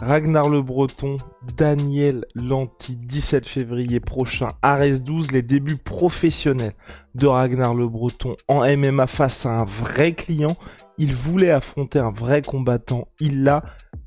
[0.00, 1.18] Ragnar Le Breton,
[1.58, 6.72] Daniel Lanty, 17 février prochain, Ares 12, les débuts professionnels
[7.14, 10.56] de Ragnar Le Breton en MMA face à un vrai client.
[10.96, 13.62] Il voulait affronter un vrai combattant, il l'a.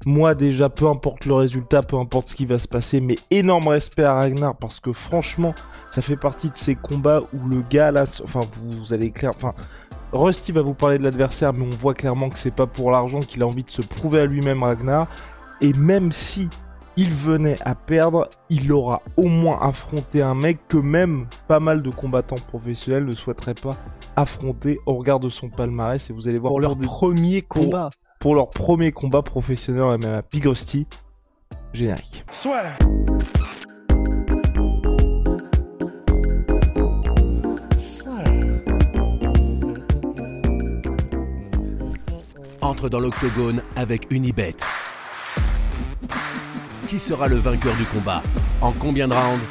[0.07, 3.67] Moi déjà, peu importe le résultat, peu importe ce qui va se passer, mais énorme
[3.67, 5.53] respect à Ragnar parce que franchement,
[5.91, 9.53] ça fait partie de ces combats où le gars là, enfin vous, allez clair, enfin
[10.11, 13.19] Rusty va vous parler de l'adversaire, mais on voit clairement que c'est pas pour l'argent
[13.19, 15.07] qu'il a envie de se prouver à lui-même Ragnar.
[15.61, 16.49] Et même si
[16.95, 21.81] il venait à perdre, il aura au moins affronté un mec que même pas mal
[21.81, 23.75] de combattants professionnels ne souhaiteraient pas
[24.15, 26.09] affronter au regard de son palmarès.
[26.09, 27.89] Et vous allez voir pour leur premier combat.
[28.19, 30.87] Pour leur premier combat professionnel même à Big Rusty.
[31.73, 32.25] Générique.
[32.29, 32.61] Soit.
[42.61, 44.55] Entre dans l'octogone avec Unibet.
[46.93, 48.21] Qui sera le vainqueur du combat
[48.61, 49.43] En combien de rounds?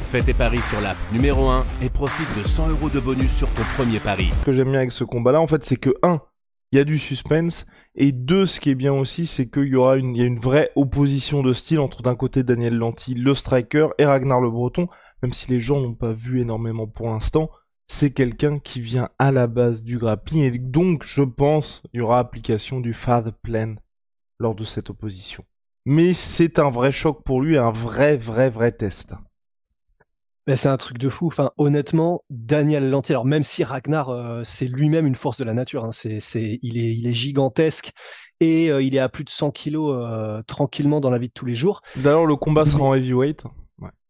[0.00, 3.52] Fais tes paris sur l'app numéro 1 et profite de 100 euros de bonus sur
[3.52, 4.30] ton premier pari.
[4.40, 6.22] Ce que j'aime bien avec ce combat-là, en fait, c'est que 1.
[6.72, 7.66] Il y a du suspense.
[7.94, 10.70] Et deux, ce qui est bien aussi, c'est qu'il y aura une, a une vraie
[10.76, 14.88] opposition de style entre d'un côté Daniel Lanty, le striker, et Ragnar le Breton.
[15.22, 17.50] Même si les gens n'ont pas vu énormément pour l'instant,
[17.86, 20.42] c'est quelqu'un qui vient à la base du grappling.
[20.42, 23.74] Et donc, je pense, il y aura application du Fad Plan
[24.38, 25.44] lors de cette opposition.
[25.90, 29.14] Mais c'est un vrai choc pour lui, un vrai, vrai, vrai test.
[30.46, 31.28] Mais c'est un truc de fou.
[31.28, 35.54] Enfin, honnêtement, Daniel Lanty, alors même si Ragnar, euh, c'est lui-même une force de la
[35.54, 37.92] nature, hein, c'est, c'est, il, est, il est gigantesque
[38.38, 41.32] et euh, il est à plus de 100 kilos euh, tranquillement dans la vie de
[41.32, 41.80] tous les jours.
[41.96, 43.44] D'ailleurs, le combat sera en heavyweight.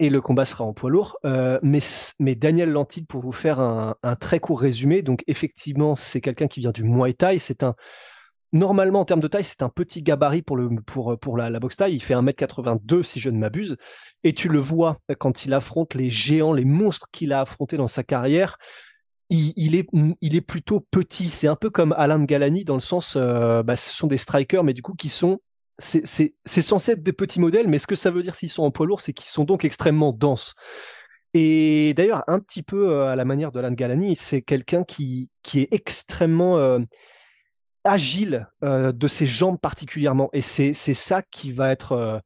[0.01, 1.17] Et le combat sera en poids lourd.
[1.63, 1.81] mais,
[2.19, 6.49] mais Daniel Lanty, pour vous faire un, un très court résumé, donc effectivement, c'est quelqu'un
[6.49, 7.39] qui vient du Muay Thai.
[7.39, 7.77] C'est un,
[8.53, 11.95] Normalement, en termes de taille, c'est un petit gabarit pour, la, la boxe taille.
[11.95, 13.77] Il fait 1m82 si je ne m'abuse.
[14.25, 17.89] Et tu le vois quand il affronte les géants, les monstres qu'il a affrontés dans
[17.89, 18.57] sa carrière.
[19.31, 21.29] Il, est, plutôt petit.
[21.29, 24.65] C'est un peu comme Alan Galani dans le sens, euh, bah, ce sont des strikers,
[24.65, 25.41] mais du coup qui sont
[25.79, 28.71] c'est censé être des petits modèles, mais ce que ça veut dire s'ils sont en
[28.71, 30.55] poids lourd, c'est qu'ils sont donc extrêmement denses.
[31.35, 35.29] Et d'ailleurs, un petit peu euh, à la manière de Alan Galani, c'est quelqu'un qui,
[35.43, 36.81] qui est extrêmement euh,
[37.89, 40.29] agile euh, de ses jambes particulièrement.
[40.33, 42.19] Et c'est ça qui va être euh,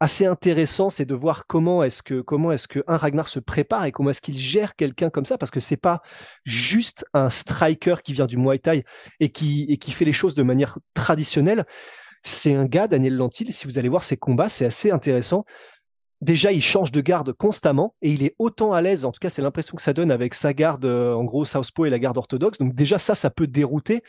[0.00, 3.84] assez intéressant, c'est de voir comment est-ce que comment est-ce que un Ragnar se prépare
[3.84, 6.02] et comment est-ce qu'il gère quelqu'un comme ça, parce que c'est pas
[6.44, 8.84] juste un striker qui vient du Muay Thai
[9.20, 11.64] et qui et qui fait les choses de manière traditionnelle.
[12.22, 13.52] C'est un gars, Daniel Lantil.
[13.52, 15.44] Si vous allez voir ses combats, c'est assez intéressant.
[16.20, 19.28] Déjà, il change de garde constamment et il est autant à l'aise, en tout cas
[19.28, 22.16] c'est l'impression que ça donne avec sa garde, euh, en gros Southpaw et la garde
[22.16, 22.58] orthodoxe.
[22.58, 24.02] Donc déjà ça, ça peut dérouter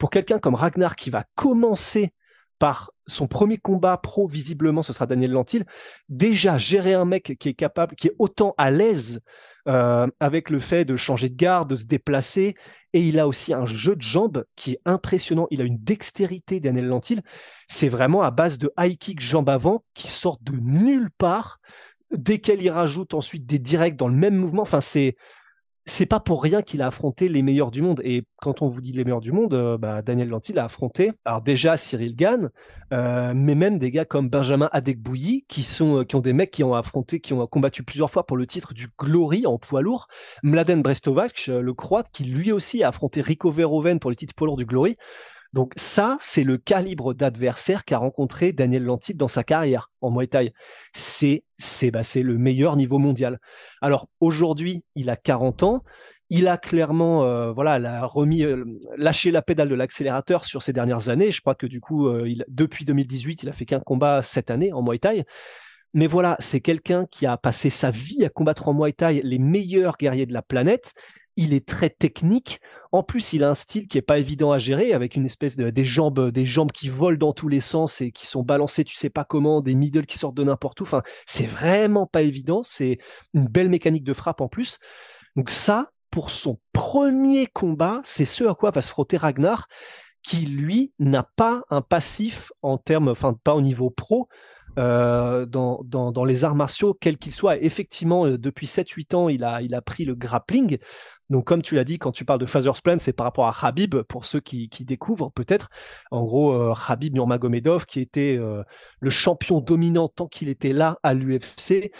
[0.00, 2.12] pour quelqu'un comme Ragnar qui va commencer
[2.58, 5.64] par son premier combat pro, visiblement, ce sera Daniel Lantil.
[6.08, 9.20] Déjà, gérer un mec qui est capable, qui est autant à l'aise
[9.68, 12.54] euh, avec le fait de changer de garde, de se déplacer,
[12.92, 15.46] et il a aussi un jeu de jambes qui est impressionnant.
[15.50, 17.22] Il a une dextérité, Daniel Lantil.
[17.68, 21.60] C'est vraiment à base de high kick jambe avant qui sortent de nulle part,
[22.10, 24.62] desquels il rajoute ensuite des directs dans le même mouvement.
[24.62, 25.16] Enfin, c'est
[25.90, 28.00] c'est pas pour rien qu'il a affronté les meilleurs du monde.
[28.04, 31.12] Et quand on vous dit les meilleurs du monde, euh, bah, Daniel Lanty a affronté,
[31.24, 32.50] alors déjà Cyril Gann,
[32.92, 36.52] euh, mais même des gars comme Benjamin Adekbouyi, qui sont, euh, qui ont des mecs
[36.52, 39.82] qui ont affronté, qui ont combattu plusieurs fois pour le titre du Glory en poids
[39.82, 40.06] lourd.
[40.44, 44.46] Mladen Brestovac, le Croate, qui lui aussi a affronté Rico Verhoeven pour le titre poids
[44.46, 44.96] lourd du Glory.
[45.52, 50.28] Donc ça, c'est le calibre d'adversaire qu'a rencontré Daniel Lanty dans sa carrière en Muay
[50.28, 50.52] Thai.
[50.94, 53.40] C'est c'est bah, le meilleur niveau mondial.
[53.80, 55.82] Alors aujourd'hui, il a 40 ans.
[56.32, 58.64] Il a clairement euh, voilà, la remis, euh,
[58.96, 61.32] lâché la pédale de l'accélérateur sur ces dernières années.
[61.32, 64.72] Je crois que du coup, euh, depuis 2018, il a fait qu'un combat cette année
[64.72, 65.24] en Muay Thai.
[65.92, 69.40] Mais voilà, c'est quelqu'un qui a passé sa vie à combattre en Muay Thai les
[69.40, 70.94] meilleurs guerriers de la planète
[71.40, 72.60] il est très technique.
[72.92, 75.56] En plus, il a un style qui est pas évident à gérer, avec une espèce
[75.56, 78.84] de des jambes, des jambes qui volent dans tous les sens et qui sont balancées,
[78.84, 80.84] tu sais pas comment, des middle qui sortent de n'importe où.
[80.84, 82.60] Enfin, c'est vraiment pas évident.
[82.62, 82.98] C'est
[83.32, 84.78] une belle mécanique de frappe en plus.
[85.34, 89.66] Donc ça, pour son premier combat, c'est ce à quoi va se frotter Ragnar.
[90.22, 94.28] qui lui n'a pas un passif en termes, enfin pas au niveau pro,
[94.78, 97.56] euh, dans, dans, les arts martiaux, quels qu'ils soient.
[97.56, 100.78] Effectivement, euh, depuis 7-8 ans, il a, il a pris le grappling.
[101.30, 103.66] Donc, comme tu l'as dit, quand tu parles de Father's Plan, c'est par rapport à
[103.66, 105.68] Habib, pour ceux qui, découvrent peut-être.
[106.10, 108.62] En gros, euh, Habib Nurmagomedov, qui était euh,
[108.98, 111.92] le champion dominant tant qu'il était là à l'UFC,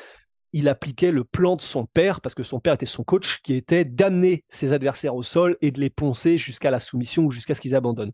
[0.52, 3.54] il appliquait le plan de son père, parce que son père était son coach, qui
[3.54, 7.54] était d'amener ses adversaires au sol et de les poncer jusqu'à la soumission ou jusqu'à
[7.54, 8.12] ce qu'ils abandonnent.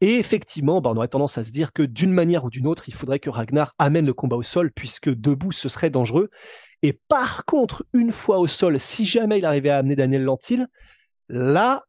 [0.00, 2.88] Et effectivement, bah, on aurait tendance à se dire que d'une manière ou d'une autre,
[2.88, 6.30] il faudrait que Ragnar amène le combat au sol, puisque debout, ce serait dangereux.
[6.82, 10.68] Et par contre, une fois au sol, si jamais il arrivait à amener Daniel Lantil,
[11.28, 11.82] là,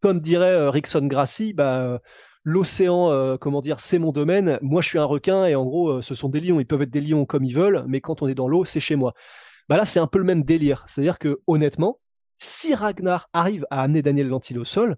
[0.00, 2.00] comme dirait euh, Rickson Grassi, bah,
[2.44, 4.58] l'océan, euh, comment dire, c'est mon domaine.
[4.62, 6.60] Moi, je suis un requin et en gros, euh, ce sont des lions.
[6.60, 8.80] Ils peuvent être des lions comme ils veulent, mais quand on est dans l'eau, c'est
[8.80, 9.14] chez moi.
[9.68, 10.84] Bah là, c'est un peu le même délire.
[10.88, 12.00] C'est-à-dire que honnêtement,
[12.36, 14.96] si Ragnar arrive à amener Daniel Lantil au sol,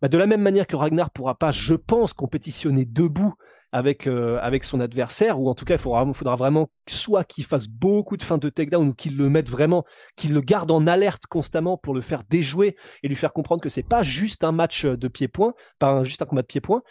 [0.00, 3.34] bah, de la même manière que Ragnar pourra pas, je pense, compétitionner debout
[3.72, 7.44] avec, euh, avec son adversaire, ou en tout cas, il faudra, faudra vraiment soit qu'il
[7.44, 9.84] fasse beaucoup de fins de takedown ou qu'il le mette vraiment,
[10.16, 13.70] qu'il le garde en alerte constamment pour le faire déjouer et lui faire comprendre que
[13.70, 16.82] c'est pas juste un match de pied-point, pas juste un combat de pied-point.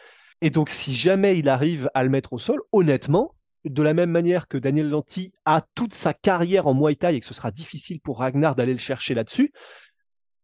[0.42, 4.10] Et donc, si jamais il arrive à le mettre au sol, honnêtement, de la même
[4.10, 7.52] manière que Daniel Lanty a toute sa carrière en Muay Thai et que ce sera
[7.52, 9.54] difficile pour Ragnar d'aller le chercher là-dessus,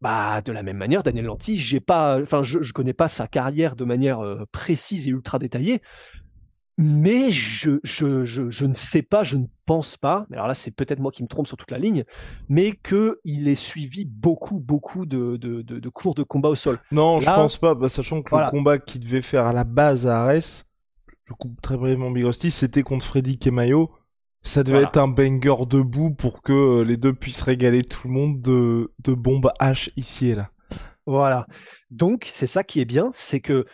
[0.02, 3.28] bah, de la même manière, Daniel Lanty, j'ai pas, enfin, je, je connais pas sa
[3.28, 5.82] carrière de manière euh, précise et ultra détaillée,
[6.78, 10.72] mais je, je, je, je, ne sais pas, je ne pense pas, alors là c'est
[10.72, 12.04] peut-être moi qui me trompe sur toute la ligne,
[12.50, 16.56] mais que il ait suivi beaucoup, beaucoup de, de, de, de cours de combat au
[16.56, 16.80] sol.
[16.92, 20.06] Non, je pense pas, bah, sachant que le combat qu'il devait faire à la base
[20.06, 20.66] à Arès,
[21.26, 23.92] je coupe très brièvement Big Rusty, c'était contre Freddy Kemayo.
[24.44, 28.14] Ça devait être un banger debout pour que euh, les deux puissent régaler tout le
[28.14, 30.52] monde de, de bombes H ici et là.
[31.06, 31.48] Voilà.
[31.92, 33.66] Donc, c'est ça qui est bien, c'est que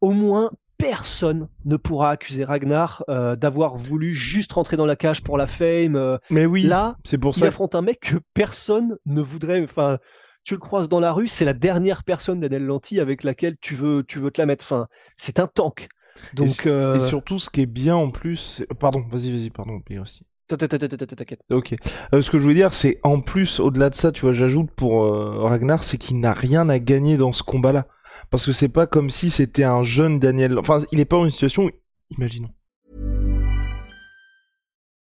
[0.00, 5.22] au moins personne ne pourra accuser Ragnar euh, d'avoir voulu juste rentrer dans la cage
[5.22, 5.96] pour la fame.
[5.96, 6.18] Euh.
[6.30, 7.46] Mais oui, là, c'est pour il ça.
[7.46, 9.62] affronte un mec que personne ne voudrait.
[9.62, 9.98] Enfin,
[10.44, 13.74] tu le croises dans la rue, c'est la dernière personne Daniel Lanty avec laquelle tu
[13.74, 14.64] veux, tu veux te la mettre.
[14.64, 14.86] Enfin,
[15.16, 15.88] c'est un tank.
[16.34, 16.96] Donc, et, euh...
[16.96, 20.22] et, surtout, ce qui est bien en plus, pardon, vas-y, vas-y, pardon, aussi.
[20.48, 21.40] T'inquiète.
[21.50, 21.74] Ok.
[22.14, 24.70] Euh, ce que je voulais dire, c'est en plus, au-delà de ça, tu vois, j'ajoute
[24.70, 27.86] pour euh, Ragnar, c'est qu'il n'a rien à gagner dans ce combat-là.
[28.30, 30.58] Parce que c'est pas comme si c'était un jeune Daniel.
[30.58, 31.70] Enfin, il est pas dans une situation.
[32.16, 32.50] Imaginons.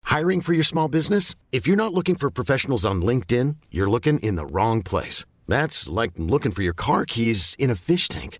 [0.07, 1.35] Hiring for your small business?
[1.51, 5.25] If you're not looking for professionals on LinkedIn, you're looking in the wrong place.
[5.47, 8.39] That's like looking for your car keys in a fish tank.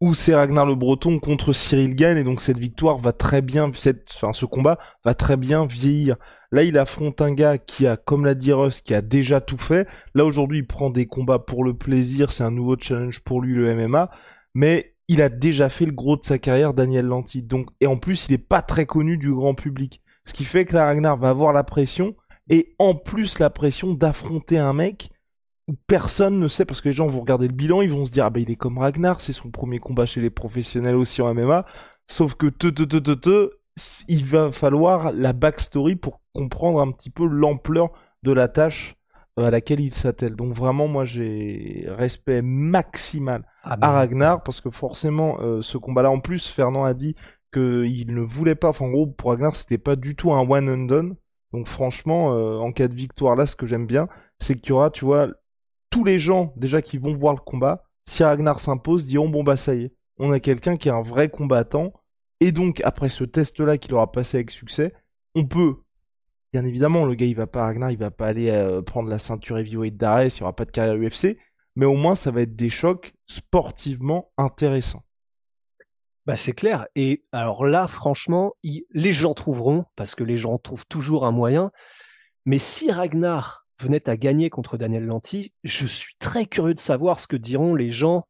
[0.00, 3.70] où c'est Ragnar le Breton contre Cyril Gann, et donc cette victoire va très bien,
[3.74, 6.16] cette, enfin, ce combat va très bien vieillir.
[6.52, 9.58] Là, il affronte un gars qui a, comme l'a dit Russ, qui a déjà tout
[9.58, 9.86] fait.
[10.14, 13.54] Là, aujourd'hui, il prend des combats pour le plaisir, c'est un nouveau challenge pour lui,
[13.54, 14.10] le MMA,
[14.54, 17.42] mais il a déjà fait le gros de sa carrière, Daniel Lanty.
[17.42, 20.00] Donc, et en plus, il n'est pas très connu du grand public.
[20.24, 22.14] Ce qui fait que la Ragnar va avoir la pression,
[22.48, 25.10] et en plus la pression d'affronter un mec
[25.70, 28.10] où personne ne sait, parce que les gens vont regarder le bilan, ils vont se
[28.10, 31.22] dire, ah bah il est comme Ragnar, c'est son premier combat chez les professionnels aussi
[31.22, 31.64] en MMA,
[32.08, 33.50] sauf que te, te, te, te, te,
[34.08, 37.92] il va falloir la backstory pour comprendre un petit peu l'ampleur
[38.24, 38.96] de la tâche
[39.36, 40.34] à laquelle il s'attelle.
[40.34, 46.10] Donc vraiment, moi j'ai respect maximal ah à Ragnar, parce que forcément, euh, ce combat-là,
[46.10, 47.14] en plus, Fernand a dit
[47.52, 50.68] qu'il ne voulait pas, enfin en gros, pour Ragnar, c'était pas du tout un one
[50.68, 51.16] and done.
[51.52, 54.08] Donc franchement, euh, en cas de victoire là, ce que j'aime bien,
[54.38, 55.28] c'est qu'il y aura, tu vois,
[55.90, 59.56] tous les gens déjà qui vont voir le combat, si Ragnar s'impose, diront bon bah
[59.56, 61.92] ça y est, on a quelqu'un qui est un vrai combattant.
[62.40, 64.94] Et donc après ce test-là qu'il aura passé avec succès,
[65.34, 65.76] on peut,
[66.52, 69.18] bien évidemment, le gars il va pas Ragnar, il va pas aller euh, prendre la
[69.18, 71.36] ceinture heavyweight d'Ares, il y aura pas de carrière UFC,
[71.76, 75.04] mais au moins ça va être des chocs sportivement intéressants.
[76.26, 76.86] Bah c'est clair.
[76.94, 81.72] Et alors là, franchement, les gens trouveront, parce que les gens trouvent toujours un moyen.
[82.44, 87.18] Mais si Ragnar venait à gagner contre Daniel Lanty, je suis très curieux de savoir
[87.18, 88.26] ce que diront les gens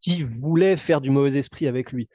[0.00, 2.08] qui voulaient faire du mauvais esprit avec lui.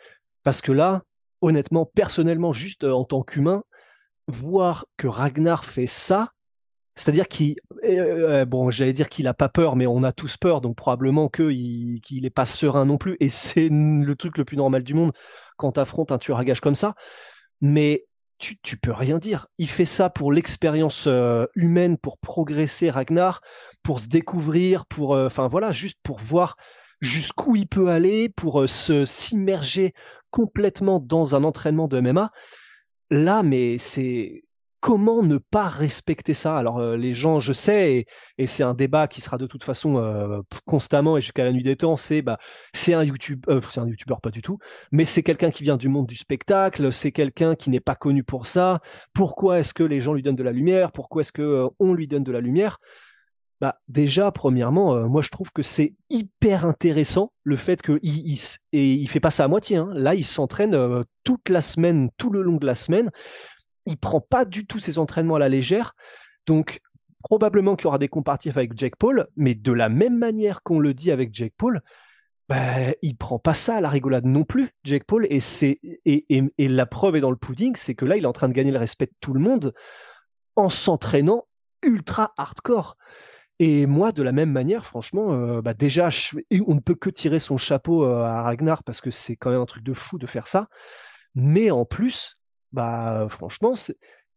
[0.43, 1.03] Parce que là,
[1.41, 3.63] honnêtement, personnellement, juste en tant qu'humain,
[4.27, 6.31] voir que Ragnar fait ça,
[6.99, 10.59] c'est-à-dire qu'il, euh, bon, j'allais dire qu'il a pas peur, mais on a tous peur,
[10.59, 13.15] donc probablement qu'il qu'il est pas serein non plus.
[13.21, 15.13] Et c'est le truc le plus normal du monde
[15.55, 16.95] quand affrontes un tueur à gage comme ça.
[17.61, 18.05] Mais
[18.39, 19.47] tu, peux rien dire.
[19.57, 23.41] Il fait ça pour l'expérience euh, humaine, pour progresser Ragnar,
[23.83, 26.55] pour se découvrir, pour, euh, enfin voilà, juste pour voir
[27.01, 29.93] jusqu'où il peut aller, pour se s'immerger
[30.31, 32.31] complètement dans un entraînement de MMA.
[33.09, 34.43] Là, mais c'est
[34.79, 36.57] comment ne pas respecter ça?
[36.57, 38.05] Alors les gens, je sais,
[38.37, 41.75] et, c'est un débat qui sera de toute façon constamment et jusqu'à la nuit des
[41.75, 42.37] temps, c'est bah
[42.73, 44.57] c'est un YouTube, c'est un youtubeur pas du tout,
[44.91, 48.23] mais c'est quelqu'un qui vient du monde du spectacle, c'est quelqu'un qui n'est pas connu
[48.23, 48.79] pour ça.
[49.13, 50.91] Pourquoi est-ce que les gens lui donnent de la lumière?
[50.91, 52.79] Pourquoi est-ce que on lui donne de la lumière?
[53.61, 58.39] Bah, déjà, premièrement, moi je trouve que c'est hyper intéressant le fait qu'il il,
[58.71, 59.75] il fait pas ça à moitié.
[59.75, 59.89] Hein.
[59.93, 63.11] Là, il s'entraîne toute la semaine, tout le long de la semaine
[63.89, 65.95] il prend pas du tout ses entraînements à la légère.
[66.45, 66.79] Donc,
[67.23, 70.79] probablement qu'il y aura des comparatifs avec Jake Paul, mais de la même manière qu'on
[70.79, 71.81] le dit avec Jake Paul,
[72.47, 75.27] bah, il prend pas ça à la rigolade non plus, Jake Paul.
[75.29, 78.33] Et, c'est, et, la preuve est dans le pudding, c'est que là, il est en
[78.33, 79.73] train de gagner le respect de tout le monde
[80.55, 81.45] en s'entraînant
[81.83, 82.97] ultra hardcore.
[83.59, 86.09] Et moi, de la même manière, franchement, euh, bah déjà,
[86.65, 89.61] on ne peut que tirer son chapeau euh, à Ragnar parce que c'est quand même
[89.61, 90.69] un truc de fou de faire ça.
[91.35, 92.38] Mais en plus,
[92.71, 93.73] bah franchement,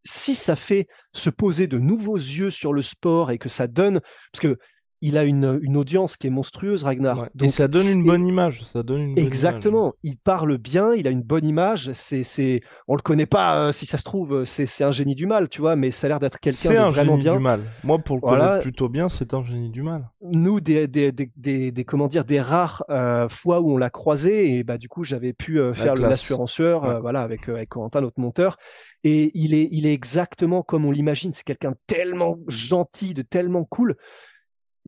[0.05, 4.01] si ça fait se poser de nouveaux yeux sur le sport et que ça donne,
[4.33, 4.59] parce que
[5.03, 7.29] il a une, une audience qui est monstrueuse, Ragnar.
[7.41, 8.65] et ça donne une bonne image.
[8.65, 9.95] Ça donne une Exactement.
[10.05, 11.91] Il parle bien, il a une bonne image.
[11.93, 15.17] C'est, c'est, on le connaît pas, euh, si ça se trouve, c'est, c'est un génie
[15.17, 17.25] du mal, tu vois, mais ça a l'air d'être quelqu'un de vraiment bien.
[17.25, 17.61] C'est un génie du mal.
[17.83, 20.09] Moi, pour le connaître plutôt bien, c'est un génie du mal.
[20.23, 24.55] Nous, des, des, des, des, comment dire, des rares euh, fois où on l'a croisé,
[24.55, 28.57] et bah du coup, j'avais pu euh, faire l'assuranceur, voilà, avec avec Corentin, notre monteur.
[29.05, 31.33] Et il est, il est exactement comme on l'imagine.
[31.33, 33.97] C'est quelqu'un tellement gentil, de tellement cool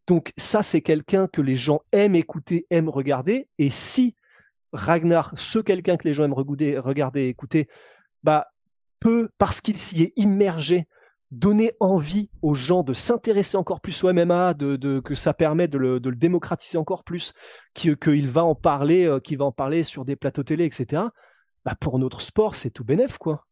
[0.06, 3.48] donc ça, c'est quelqu'un que les gens aiment écouter, aiment regarder.
[3.58, 4.14] Et si
[4.72, 7.68] Ragnar, ce quelqu'un que les gens aiment regarder, écouter,
[8.22, 8.48] bah,
[9.00, 10.86] peut, parce qu'il s'y est immergé,
[11.30, 15.78] donner envie aux gens de s'intéresser encore plus au MMA, de, que ça permet de
[15.78, 17.32] le, démocratiser encore plus,
[17.72, 21.02] qu'il va en parler, euh, qu'il va en parler sur des plateaux télé, etc.
[21.64, 23.46] Bah pour notre sport, c'est tout bénef, quoi.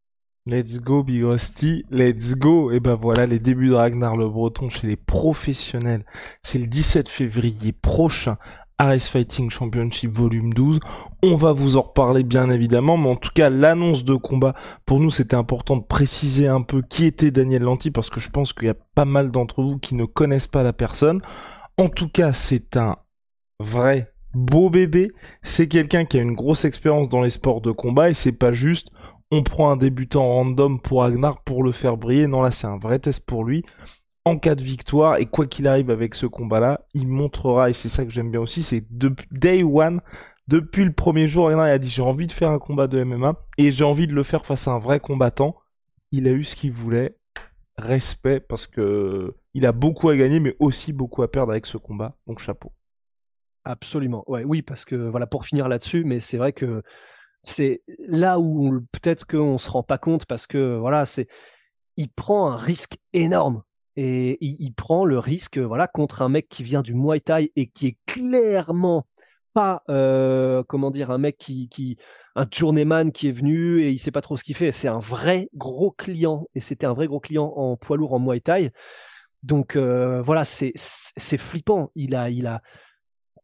[0.44, 4.70] Let's go Big Rusty, let's go Et ben voilà les débuts de Ragnar le Breton
[4.70, 6.04] chez les professionnels.
[6.42, 8.38] C'est le 17 février prochain.
[8.76, 10.80] Ares Fighting Championship Volume 12.
[11.22, 14.98] On va vous en reparler bien évidemment, mais en tout cas l'annonce de combat, pour
[14.98, 18.52] nous c'était important de préciser un peu qui était Daniel Lanty parce que je pense
[18.52, 21.22] qu'il y a pas mal d'entre vous qui ne connaissent pas la personne.
[21.78, 22.96] En tout cas c'est un
[23.60, 25.06] vrai beau bébé,
[25.44, 28.50] c'est quelqu'un qui a une grosse expérience dans les sports de combat et c'est pas
[28.50, 28.88] juste
[29.32, 32.26] on prend un débutant random pour Agnar pour le faire briller.
[32.26, 33.64] Non, là, c'est un vrai test pour lui.
[34.26, 37.88] En cas de victoire, et quoi qu'il arrive avec ce combat-là, il montrera, et c'est
[37.88, 40.00] ça que j'aime bien aussi, c'est depuis day one,
[40.46, 43.34] depuis le premier jour, Agnar a dit j'ai envie de faire un combat de MMA,
[43.58, 45.56] et j'ai envie de le faire face à un vrai combattant.
[46.12, 47.16] Il a eu ce qu'il voulait.
[47.78, 51.78] Respect, parce que il a beaucoup à gagner, mais aussi beaucoup à perdre avec ce
[51.78, 52.16] combat.
[52.26, 52.70] Donc chapeau.
[53.64, 54.24] Absolument.
[54.28, 56.82] Oui, parce que voilà, pour finir là-dessus, mais c'est vrai que
[57.42, 61.28] c'est là où peut-être qu'on se rend pas compte parce que voilà, c'est
[61.96, 63.62] il prend un risque énorme
[63.96, 67.66] et il, prend le risque voilà contre un mec qui vient du Muay Thai et
[67.68, 69.06] qui est clairement
[69.52, 71.98] pas euh, comment dire un mec qui, qui
[72.34, 74.72] un journeyman qui est venu et il sait pas trop ce qu'il fait.
[74.72, 78.20] C'est un vrai gros client et c'était un vrai gros client en poids lourd en
[78.20, 78.70] Muay Thai.
[79.42, 81.90] Donc euh, voilà, c'est c'est flippant.
[81.94, 82.62] Il a il a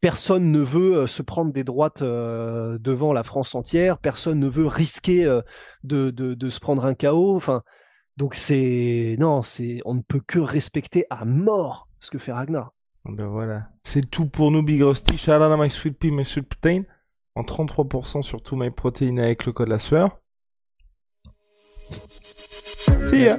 [0.01, 4.49] personne ne veut euh, se prendre des droites euh, devant la France entière, personne ne
[4.49, 5.43] veut risquer euh,
[5.83, 7.37] de, de, se prendre un chaos.
[7.37, 7.63] Enfin,
[8.17, 12.73] donc c'est non, c'est on ne peut que respecter à mort ce que fait Ragnar.
[13.05, 15.15] Ben voilà, c'est tout pour nous Big Rusty.
[15.31, 16.83] Out my sweet pea, my sweet protein
[17.35, 20.19] en 33% sur tout my protein avec le code la sueur.
[23.09, 23.39] See ya.